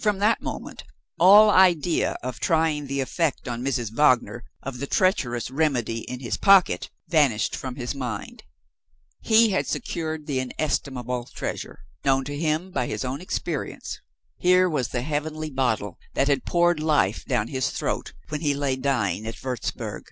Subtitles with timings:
[0.00, 0.82] From that moment
[1.20, 3.92] all idea of trying the effect on Mrs.
[3.92, 8.42] Wagner of the treacherous "remedy" in his pocket vanished from his mind.
[9.20, 14.00] He had secured the inestimable treasure, known to him by his own experience.
[14.36, 18.74] Here was the heavenly bottle that had poured life down his throat, when he lay
[18.74, 20.06] dying at Wurzburg!